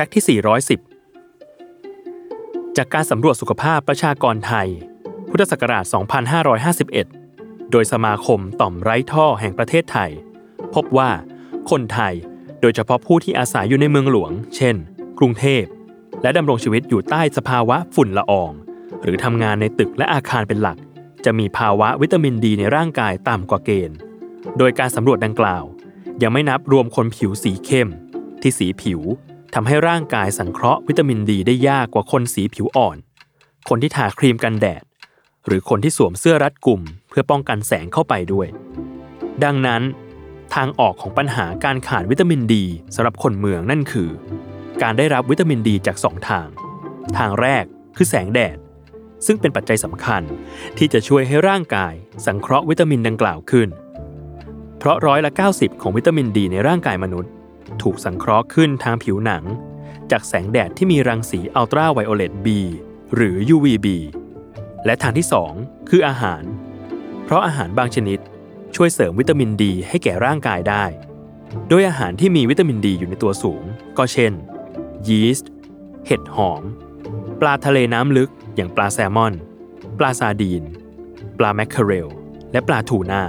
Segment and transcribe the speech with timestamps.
[0.00, 4.68] ฟกต์ที่ 410 จากการสำรวจสุขภาพประชากรไทย
[5.30, 5.84] พุทธศักราช
[6.98, 10.10] 2551 โดยสมาคมต่อมไร้ท่อแห่งประเทศไทย
[10.74, 11.10] พบว่า
[11.70, 12.14] คนไทย
[12.60, 14.76] โดยเฉพาะผู้ที่อาศัยอยู่ในเมืองหลวง เช่น
[15.18, 15.64] กรุงเทพ
[16.22, 18.52] และดำรงชีวิตอยู่ใต้สภาวะฝุ่นละออง
[19.02, 20.78] หรือทำงานในตึกและอาคารเป็นหลัก
[21.24, 23.98] จะมีภาวะวิตามินดีในร่างกายต่ำกว่าเกณฑ์
[24.58, 25.64] โดยการสำรวจดังกล่าว
[26.22, 27.88] ยังไม่นับรวมคนผิวสีเข้ม
[28.42, 29.02] ที่สีผิว
[29.54, 32.96] ทำให้ร่างกายสังเคราะห์วิตามินดีได้ยากกว่าคนสีผิวอ่อน
[33.68, 34.82] คนที่ทาครีมกันแดด
[35.46, 38.46] หรือคนที่สวมเสื้อรัดกลุ่ม เพื่อป้องกันแสงเข้าไปด้วย
[39.44, 39.82] ดังนั้น
[40.54, 44.10] ทางออกของปัญหาการขาดวิตามินดีสำหรับคนเมืองนั่นคือ
[44.82, 46.46] การได้รับวิตามินดีจากสองทาง
[47.18, 47.64] ทางแรก
[47.96, 48.56] คือแสงแดด
[49.26, 50.22] ซึ่งเป็นปัจจัยสำคัญ
[50.78, 51.94] ที่จะช่วยให้ร่างกาย
[52.26, 53.68] สังเคราะห์วิตามินดังกล่าวขึ้น
[54.78, 57.30] เพราะร้อยละ 90 ของวิตามินดีในร่างกายมนุษย์
[57.82, 59.44] ถูกสังเคราะห์ขึ้นทางผิวหนัง
[60.10, 62.46] จากแสงแดดที่มีรังสีอัลตราไวโอเลต B
[63.14, 63.86] หรือ UVB
[64.84, 66.42] และทางที่ 2 คืออาหาร
[67.24, 68.18] เพราะอาหารบางชนิด
[68.74, 70.84] ช่วยเสริมวิตามินดีให้แก่ร่างกายได้
[71.68, 73.62] โดยอาหารที่มีวิตามินดีอยู่ในตัวสูง
[73.98, 74.32] ก็เช่น
[75.08, 75.50] ยีสต์
[76.06, 76.62] เห็ดหอม
[77.40, 79.34] ปลาทะเลน้ำลึกอย่างปลาแซลมอน
[79.98, 80.62] ปลาซาดีน
[81.38, 82.08] ปลาแมคเคเรล
[82.52, 83.22] และปลาทูน่า